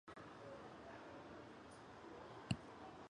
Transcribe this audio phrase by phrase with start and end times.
[0.07, 0.31] 咸北线